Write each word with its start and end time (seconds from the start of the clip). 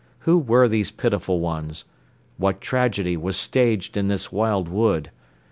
Who 0.21 0.39
were 0.39 0.67
these 0.67 0.89
pitiful 0.89 1.39
ones? 1.41 1.85
What 2.39 2.59
tragedy 2.59 3.15
was 3.15 3.37
staged 3.37 3.95
in 3.95 4.07
this 4.07 4.31
wild 4.31 4.67
wood? 4.67 5.11